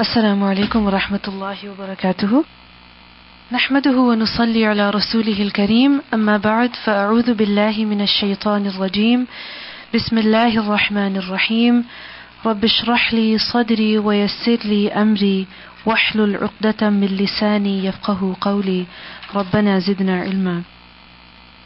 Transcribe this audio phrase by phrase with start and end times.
[0.00, 2.44] السلام عليكم ورحمة الله وبركاته.
[3.52, 9.26] نحمده ونصلي على رسوله الكريم أما بعد فأعوذ بالله من الشيطان الرجيم.
[9.94, 11.84] بسم الله الرحمن الرحيم.
[12.46, 15.46] رب اشرح لي صدري ويسر لي أمري
[15.86, 18.86] واحلل عقدة من لساني يفقه قولي.
[19.34, 20.62] ربنا زدنا علما.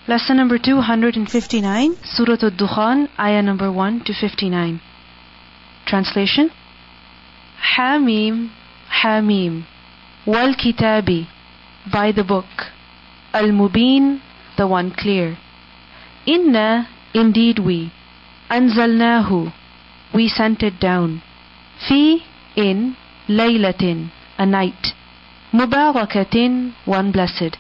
[0.09, 4.81] Lesson number 259, Surah Al-Dukhan, ayah number 1 to 59.
[5.87, 6.51] Translation
[7.77, 8.51] Hamim,
[9.03, 9.65] Hamim.
[10.27, 11.27] Wal Kitabi,
[11.93, 12.47] by the book.
[13.33, 14.21] Al Mubin,
[14.57, 15.37] the one clear.
[16.27, 17.93] Inna, indeed we.
[18.51, 19.53] Anzalnahu,
[20.15, 21.23] we sent it down.
[21.89, 22.19] Fi,
[22.57, 22.97] in,
[23.29, 24.95] Laylatin, a night.
[25.53, 27.57] Mubarakatin, one blessed.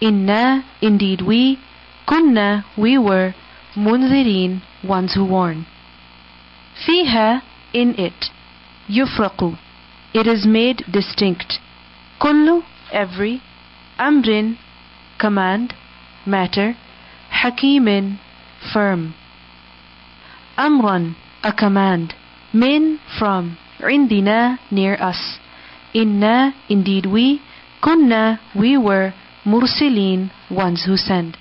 [0.00, 1.58] Inna, indeed we.
[2.06, 3.34] Kunna, we were.
[3.76, 5.66] Munzirin, ones who warn.
[6.86, 8.30] Fiha, in it.
[8.88, 9.58] Yufraqu,
[10.12, 11.58] it is made distinct.
[12.20, 13.42] Kullu, every.
[13.98, 14.58] Amrin,
[15.18, 15.74] command,
[16.26, 16.76] matter.
[17.30, 18.18] Hakimin,
[18.72, 19.14] firm.
[20.56, 22.14] Amran, a command.
[22.52, 23.58] Min, from.
[23.80, 25.38] Indina, near us.
[25.92, 27.40] Inna, indeed we.
[27.82, 29.12] Kunna, we were.
[29.44, 31.36] Mursilin, ones who send.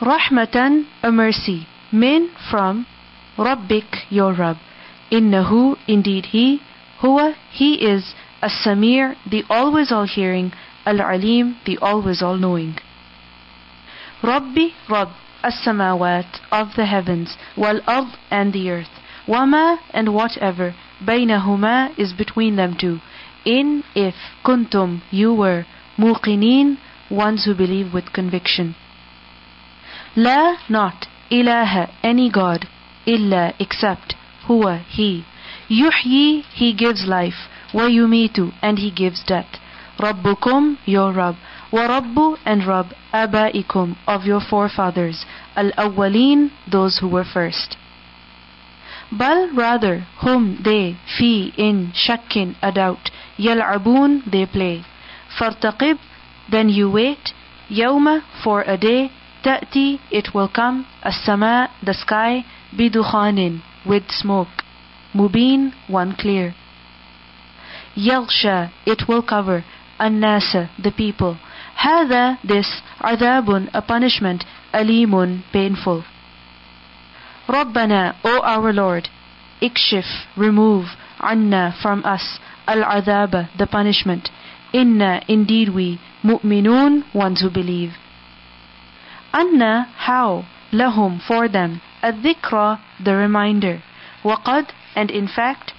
[0.00, 1.66] Rahmatan, a mercy.
[1.92, 2.86] Min, from.
[3.36, 4.56] Rabbik, your Rabb.
[5.10, 6.60] Innahu, indeed he,
[7.00, 10.52] huwa, he is, as-samir, the always all-hearing,
[10.84, 12.76] al-alim, the always all-knowing.
[14.22, 15.10] Rabbi, Rabb,
[15.42, 22.76] as-samawat, of the heavens, wal-ard, and the earth, wama, and whatever, baynahuma, is between them
[22.78, 22.98] two,
[23.44, 25.64] in, if, kuntum, you were,
[25.96, 26.78] muqinin,
[27.10, 28.74] ones who believe with conviction.
[30.16, 32.66] La, not, ilaha, any God,
[33.06, 34.15] illa, except,
[34.48, 35.24] huwa, he.
[35.68, 37.48] Yuhyi, he gives life.
[37.74, 39.58] Wa yumitu, and he gives death.
[39.98, 41.36] Rabbukum, your Rabb.
[41.72, 45.24] Wa Rabbu, and Rabb, abaikum, of your forefathers.
[45.56, 47.76] Al-awwaleen, those who were first.
[49.10, 53.10] Bal, rather, whom they, fi, in, shakkin, a doubt.
[53.38, 54.84] Yal'abun, they play.
[55.38, 55.98] Fartaqib,
[56.50, 57.32] then you wait.
[57.68, 59.10] Yawma, for a day.
[59.42, 60.86] Ta'ti, it will come.
[61.02, 62.44] As-sama, the sky.
[62.76, 64.48] Bidukhanin, with smoke.
[65.14, 66.54] Mubin, one clear.
[67.96, 69.64] Yaghsha, it will cover.
[69.98, 71.38] Annasa, the people.
[71.78, 72.82] Hada, this.
[73.00, 74.44] Adabun, a punishment.
[74.74, 76.04] Alimun, painful.
[77.48, 79.08] Rabbana, O our Lord.
[79.62, 80.86] Ikshif, remove.
[81.20, 82.38] Anna, from us.
[82.66, 84.28] Al-adaba, the punishment.
[84.72, 85.98] Inna, indeed we.
[86.22, 87.92] Mu'minun, ones who believe.
[89.32, 90.44] Anna, how?
[90.72, 91.80] Lahum, for them.
[92.05, 93.81] الذكرى, the reminder.
[94.23, 95.73] وقد, and in fact,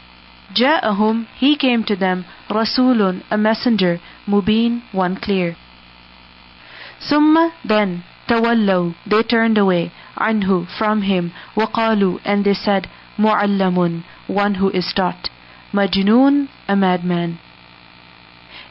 [0.54, 5.56] جاءهم, he came to them, رسول, a messenger, مبين, one clear.
[7.10, 14.54] ثم, then, تولوا, they turned away, عنه, from him, وقالوا, and they said, معلم, one
[14.54, 15.30] who is taught,
[15.72, 17.38] مجنون, a madman.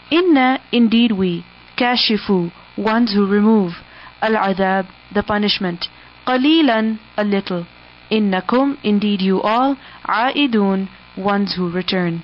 [0.10, 1.46] Inna, indeed we,
[1.78, 3.74] kashifu, ones who remove,
[4.22, 5.88] al-adab, the punishment,
[6.26, 7.64] قليلا a little
[8.12, 9.76] إنكم indeed you all
[10.06, 10.88] عائدون
[11.18, 12.20] ones who return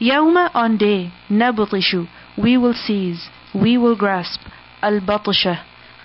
[0.00, 1.96] يوم on day نبطش
[2.38, 4.40] we will seize we will grasp
[4.84, 5.56] البطشة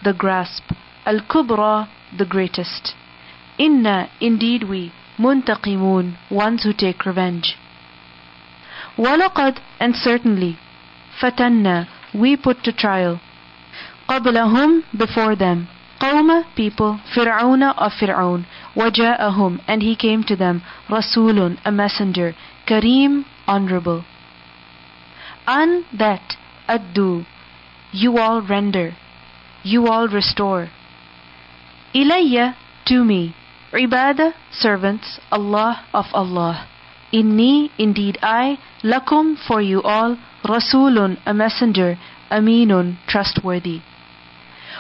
[0.04, 0.64] the grasp
[1.08, 1.88] الكبرى
[2.18, 2.94] the greatest
[3.60, 7.56] إنا indeed we منتقمون ones who take revenge
[8.98, 10.56] ولقد and certainly
[11.20, 13.18] فتنا we put to trial
[14.10, 15.68] قبلهم before them
[16.00, 22.34] قوم people فرعون of Fir'aun وجاءهم and he came to them رسول a messenger
[22.68, 24.04] كريم honorable
[25.48, 26.38] an that
[26.68, 27.26] addu
[27.92, 28.96] you all render
[29.64, 30.70] you all restore
[31.94, 32.56] ilayya
[32.86, 33.34] to me
[33.74, 36.68] عبادة servants Allah of Allah
[37.14, 41.98] inni indeed I lakum for you all rasulun a messenger
[42.32, 43.82] aminun trustworthy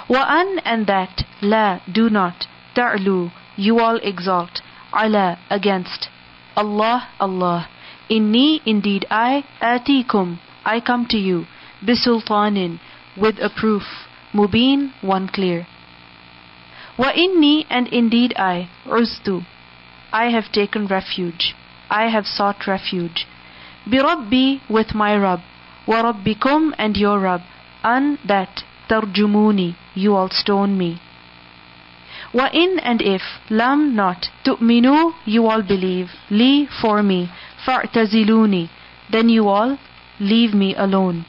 [0.09, 4.61] وأن and that لا do not ta'lu you all exalt
[4.93, 6.09] ala against
[6.57, 7.67] Allah Allah
[8.09, 11.45] inni indeed I atikum I come to you
[11.83, 12.79] bisultanin
[13.17, 13.83] with a proof
[14.33, 15.67] mubin one clear
[16.97, 19.45] wa inni and indeed I uztu
[20.11, 21.55] I have taken refuge
[21.89, 23.27] I have sought refuge
[23.87, 25.41] birabbi with my Rabb
[25.87, 27.41] wa rabbikum and your Rabb
[27.83, 30.99] an that tarjumuni you all stone me.
[32.33, 37.29] Wa in and if lam not tu'minu you all believe li for me
[37.65, 38.69] فَاعْتَزِلُونِي
[39.09, 39.77] Then you all
[40.19, 41.25] leave me alone.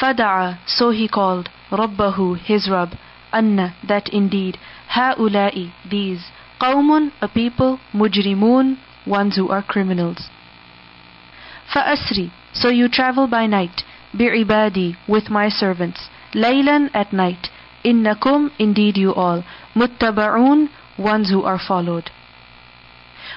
[0.00, 2.96] فَدَعَا So he called رَبَّهُ His Rabb
[3.32, 4.58] أَنَّ That indeed
[4.90, 6.30] هَؤُلَاءِ These
[6.60, 8.76] قَوْمٌ A people مُجْرِمُونَ
[9.06, 10.28] Ones who are criminals.
[11.72, 13.82] فَأَسْرِ So you travel by night
[14.14, 17.49] بِعِبَادِي With my servants Laylan at night.
[17.85, 19.43] Innakum, indeed you all.
[19.75, 22.09] Muttaba'un, ones who are followed.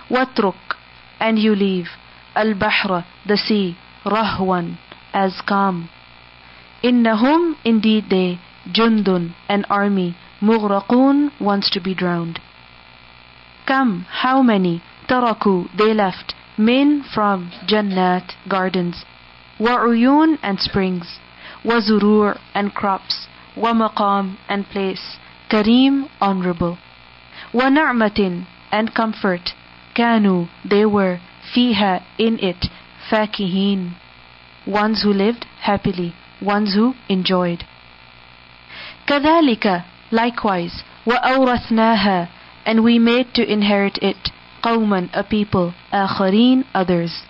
[0.08, 0.76] Watruk,
[1.20, 1.88] and you leave.
[2.34, 3.76] Al-Bahra, the sea.
[4.04, 4.78] Rahwan,
[5.12, 5.88] as calm.
[6.82, 8.38] Innahum, indeed they.
[8.70, 10.16] Jundun, an army.
[10.40, 12.38] Mughraqun, wants to be drowned.
[13.66, 14.82] Come, how many?
[15.08, 16.34] Taraku, they left.
[16.56, 17.50] Min, from.
[17.66, 19.04] Jannat, gardens.
[19.58, 21.19] Wa'uyun, and springs
[21.63, 25.17] Wazurur and crops, Wamaqam and place,
[25.49, 26.77] Kareem, honorable,
[27.53, 29.53] Wana'matin and comfort,
[29.95, 31.19] Kanu, they were,
[31.53, 32.67] Fiha, in it,
[33.09, 33.95] Fakihin,
[34.65, 37.63] ones who lived happily ones who enjoyed.
[39.07, 42.27] كذلك likewise وأورثناها
[42.65, 44.31] and we made to inherit it
[44.63, 47.23] قوما a people آخرين others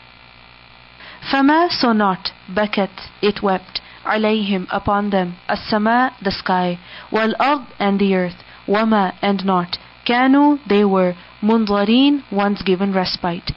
[1.32, 3.82] فما so not بكت it wept
[4.15, 6.79] alayhim upon them as-sama the sky
[7.11, 8.41] wal ard and the earth
[8.75, 13.53] wama and not kanu they were mundarin once given respite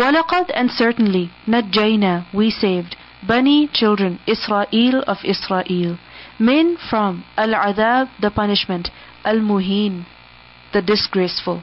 [0.00, 1.24] walaqad and certainly
[1.54, 2.96] najjayna we saved
[3.30, 5.98] bani children israel of israel
[6.38, 8.90] min from al-adab the punishment
[9.24, 10.04] al-muhin
[10.72, 11.62] the disgraceful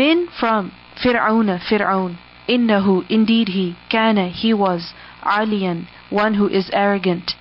[0.00, 0.70] min from
[1.02, 2.12] fir'auna fir'aun
[2.54, 4.92] innahu indeed he kana he was
[5.24, 7.33] Alian one who is arrogant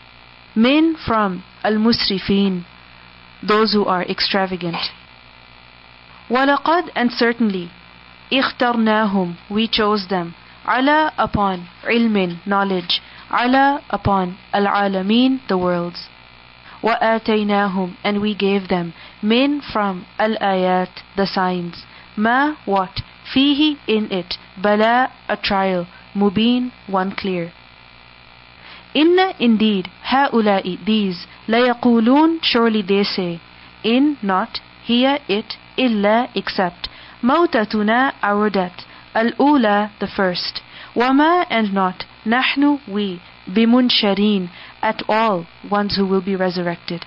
[0.54, 2.64] Min from Al-Musrifin
[3.42, 4.76] those who are extravagant
[6.30, 7.70] وَلَقَدْ and certainly
[8.32, 10.34] اخترناهم we chose them
[10.66, 16.08] ala upon ilmin knowledge ala upon al-alamin the worlds
[16.82, 18.92] وآتيناهم and we gave them
[19.22, 21.84] min from al-ayat the signs
[22.16, 23.02] ma what
[23.32, 27.52] fihi in it bala a trial mubin one clear
[28.93, 33.41] Inna indeed haulai these layaqulun surely they say
[33.83, 36.89] in not here it illa except
[37.23, 40.61] mautatuna our death Al-ula, the first.
[40.95, 42.05] Wama and not.
[42.25, 43.21] Nahnu, we.
[43.47, 44.49] Bimunsharin,
[44.81, 47.05] at all, ones who will be resurrected.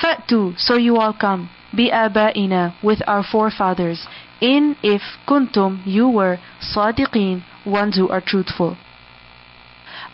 [0.00, 1.50] Fa'tu, so you all come.
[1.74, 4.06] Bi'abaina, with our forefathers.
[4.40, 6.38] In, if, kuntum, you were.
[6.60, 8.76] Sadiqin, ones who are truthful.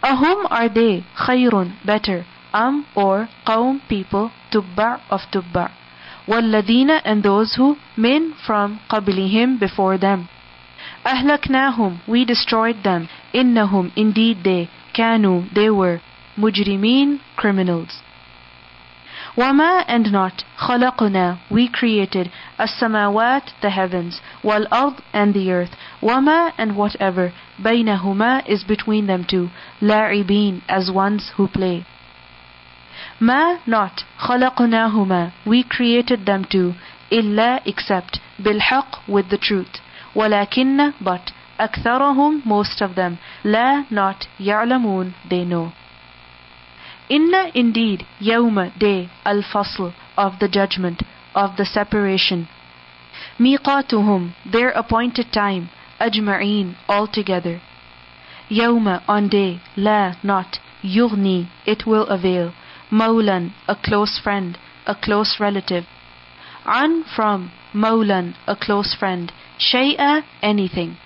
[0.04, 2.26] Ahum are they, khayrun, better.
[2.54, 5.72] Am, or, qawm, people, tubba' of tubba'.
[6.28, 10.28] وَالَّذِينَ and those who, min, from, qablihim, before them.
[11.06, 16.00] أهلكناهم we destroyed them إنهم indeed they كانوا they were
[16.38, 18.02] مجرمين criminals
[19.38, 22.30] وما and not خلقنا we created
[22.60, 29.50] السماوات the heavens والأرض and the earth وما and whatever بينهما is between them two
[29.82, 31.84] لاعبين as ones who play
[33.22, 36.74] ما not خلقناهما we created them two
[37.12, 39.82] إلا except بالحق with the truth
[40.16, 45.72] ولكن but أكثرهم most of them لا not يعلمون they know
[47.12, 51.04] إن indeed يوم day الفصل of the judgment
[51.36, 52.46] of the separation
[53.40, 55.70] ميقاتهم their appointed time
[56.01, 57.61] ajma'een, altogether.
[58.51, 62.53] Yawma, on day, la, not, yughni, it will avail.
[62.91, 65.85] Maulan, a close friend, a close relative.
[66.67, 69.33] An, from, maulan, a close friend.
[69.59, 70.97] Shay'a, anything.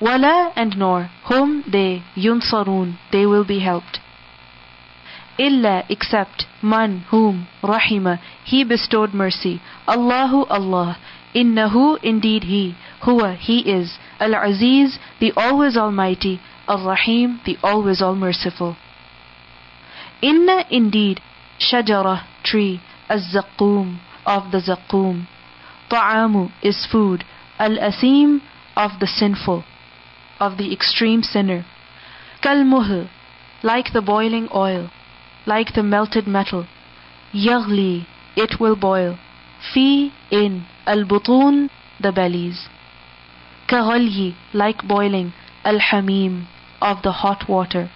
[0.00, 4.00] Wala and nor, whom they, yunsarun, they will be helped.
[5.38, 9.60] Illa, except, man, whom, rahima, he bestowed mercy.
[9.88, 10.98] Allahu Allah,
[11.34, 13.98] innahu, indeed he, Huwa he is.
[14.20, 16.40] Al Aziz the always almighty.
[16.68, 18.76] Al Rahim the always all merciful.
[20.20, 21.20] Inna indeed
[21.58, 22.80] shajara tree.
[23.08, 23.36] Az
[24.24, 25.26] of the zaqum.
[25.90, 27.24] Ta'amu is food
[27.58, 28.40] al-asim
[28.76, 29.64] of the sinful,
[30.40, 31.64] of the extreme sinner.
[32.42, 33.08] Kalmuhl,
[33.62, 34.90] like the boiling oil,
[35.46, 36.66] like the melted metal.
[37.32, 38.06] Yaghli,
[38.36, 39.18] it will boil.
[39.72, 42.68] Fi, in, al-butun, the bellies.
[43.71, 46.47] Kaghalyi, like boiling, al-hamim,
[46.81, 47.89] of the hot water.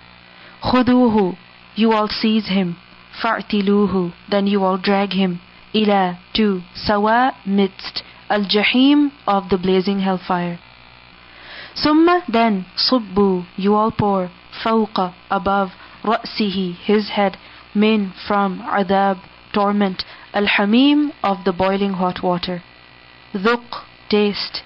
[0.64, 1.38] Khuduhu,
[1.76, 2.78] you all seize him.
[3.22, 5.42] Fa'tiluhu, then you all drag him.
[5.74, 10.58] Ila, to, sawa, midst, Al Jahim of the blazing hellfire.
[11.76, 14.30] Summa then صبوا you all pour
[14.64, 15.72] فوق above
[16.06, 17.38] رأسه his head
[17.76, 19.18] min from عذاب
[19.54, 22.62] torment الحميم of the boiling hot water
[23.36, 24.64] ذق taste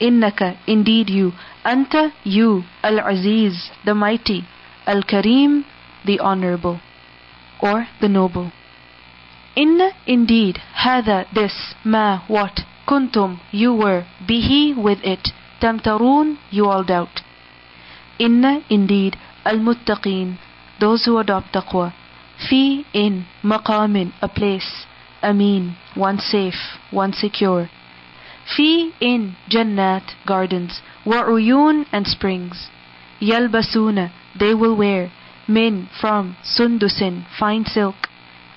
[0.00, 1.32] Innaka, indeed you,
[1.64, 4.44] Anta, you, Al Aziz, the mighty,
[4.86, 5.64] Al Karim,
[6.04, 6.80] the honorable,
[7.60, 8.52] or the noble.
[9.56, 16.84] Inna, indeed, Hada, this, Ma, what, Kuntum, you were, Bihi, with it, Tamtarun, you all
[16.84, 17.22] doubt.
[18.18, 20.38] Inna, indeed, Al Muttaqeen,
[20.78, 21.94] those who adopt taqwa,
[22.48, 24.84] Fi, in, Maqamin, a place,
[25.22, 27.70] Amin, one safe, one secure.
[28.55, 32.69] في in جنات gardens وعيون and springs
[33.21, 35.09] يلبسون they will wear
[35.49, 37.03] من from سندس
[37.39, 38.09] fine silk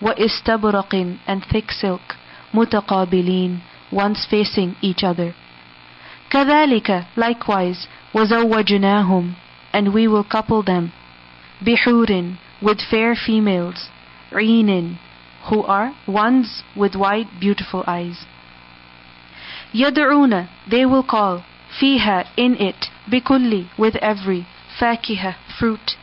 [0.03, 2.17] وإستبرق and thick silk
[2.55, 3.61] متقابلين
[3.93, 5.33] once facing each other
[6.31, 9.33] كذلك likewise وزوجناهم
[9.73, 10.91] and we will couple them
[11.63, 13.89] بحور with fair females
[14.33, 14.97] عين
[15.49, 18.27] who are ones with wide beautiful eyes
[19.75, 21.41] يدعون they will call
[21.79, 24.43] فيها in it بكل with every
[24.79, 25.97] فاكهة fruit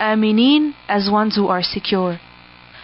[0.00, 2.16] آمنين as ones who are secure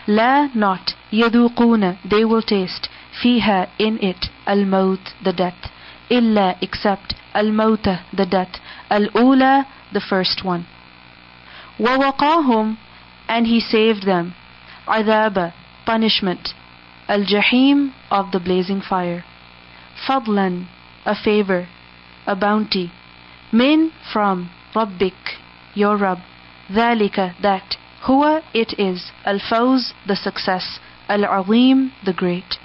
[0.09, 2.89] لا not يذوقون they will taste
[3.23, 5.69] فيها in it الموت the death
[6.13, 8.61] إلا except الموتة the death
[8.93, 10.63] الأولى the first one
[11.81, 12.77] ووقاهم
[13.29, 14.33] and he saved them
[14.89, 15.53] عذاب
[15.87, 16.55] punishment
[17.11, 19.25] الجحيم of the blazing fire
[20.07, 20.65] فضلا
[21.07, 21.67] a favor
[22.27, 22.91] a bounty
[23.53, 25.39] من from ربك
[25.77, 26.19] your Rabb
[26.73, 30.79] ذلك that هو it is الفوز the success
[31.11, 32.59] العظيم the great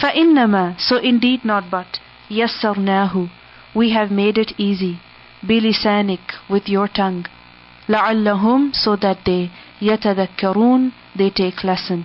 [0.00, 3.28] فإنما so indeed not but يسرناه
[3.74, 4.96] we have made it easy
[5.42, 7.24] بلسانك with your tongue
[7.88, 9.48] لعلهم so that they
[9.82, 12.04] يتذكرون they take lesson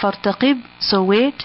[0.00, 1.44] فارتقب so wait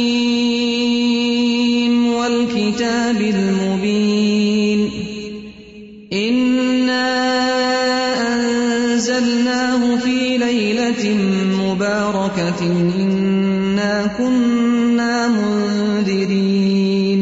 [12.61, 17.21] مباركة إنا كنا منذرين.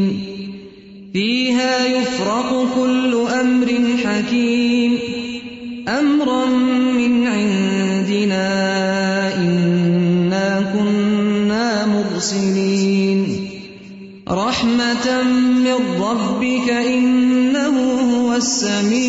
[1.13, 3.67] فيها يفرق كل أمر
[4.05, 4.97] حكيم.
[5.87, 6.45] أمرا
[6.97, 8.47] من عندنا
[9.35, 13.49] إنا كنا مرسلين.
[14.29, 15.23] رحمة
[15.63, 17.75] من ربك إنه
[18.15, 19.08] هو السميع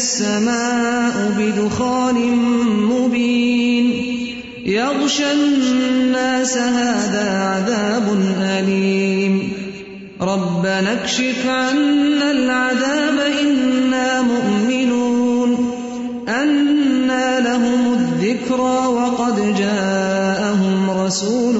[0.00, 2.14] السماء بدخان
[2.90, 3.86] مبين.
[4.66, 8.06] يغشى الناس هذا عذاب
[8.40, 9.52] أليم.
[10.20, 15.70] ربنا اكشف عنا العذاب إنا مؤمنون.
[16.28, 21.56] أنى لهم الذكرى وقد جاءهم رسول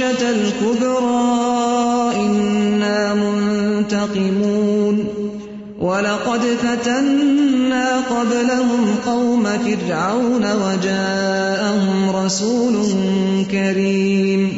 [0.00, 5.04] البطشة الكبرى إنا منتقمون.
[5.80, 12.74] ولقد فتنا قبلهم قوم فرعون وجاءهم رسول
[13.50, 14.52] كريم.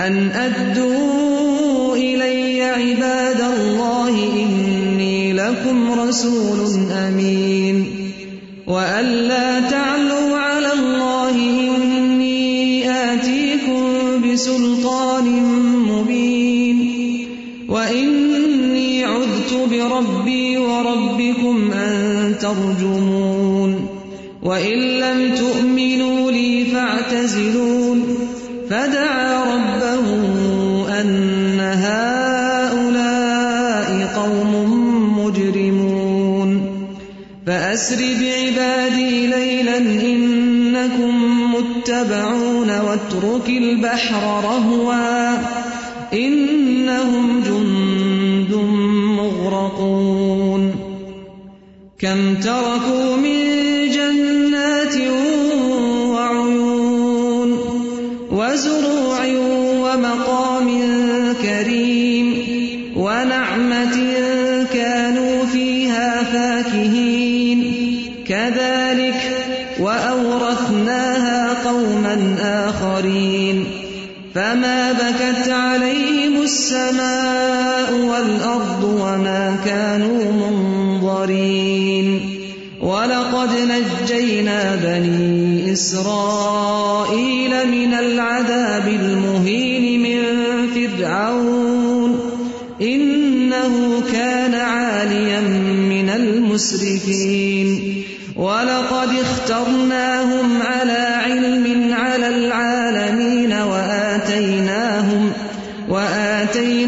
[0.00, 7.86] أن أدوا إلي عباد الله إني لكم رسول أمين.
[8.66, 10.13] وأن لا تعلوا
[14.44, 15.24] بسلطان
[15.88, 16.78] مبين.
[17.68, 23.86] وإني عذت بربي وربكم أن ترجمون.
[24.42, 28.18] وإن لم تؤمنوا لي فاعتزلون.
[28.70, 30.06] فدعا ربه
[31.00, 32.84] أن هؤلاء
[34.16, 34.54] قوم
[35.18, 36.60] مجرمون.
[37.46, 40.33] فأسر بعبادي ليلا إنكم
[41.84, 45.36] متبعون واترك البحر رهوا
[46.12, 48.54] إنهم جند
[49.18, 50.74] مغرقون
[51.98, 53.53] كم تركوا من
[70.64, 73.64] وأورثناها قوما آخرين.
[74.34, 82.20] فما بكت عليهم السماء والأرض وما كانوا منظرين.
[82.82, 90.22] ولقد نجينا بني إسرائيل من العذاب المهين من
[90.74, 92.20] فرعون.
[92.82, 95.40] إنه كان عاليا
[95.90, 97.94] من المسرفين.
[98.36, 100.13] ولقد اخترناهم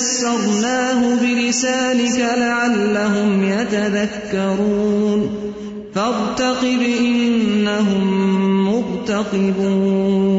[0.00, 5.30] يسرناه بلسانك لعلهم يتذكرون
[5.94, 8.04] فارتقب إنهم
[8.64, 10.29] مرتقبون